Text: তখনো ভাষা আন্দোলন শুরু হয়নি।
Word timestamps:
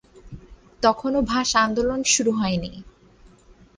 তখনো 0.83 1.19
ভাষা 1.31 1.57
আন্দোলন 1.61 1.99
শুরু 2.13 2.31
হয়নি। 2.31 2.71